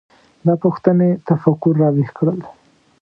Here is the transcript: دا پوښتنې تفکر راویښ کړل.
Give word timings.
دا 0.45 0.53
پوښتنې 0.63 1.09
تفکر 1.27 1.71
راویښ 1.81 2.09
کړل. 2.17 2.39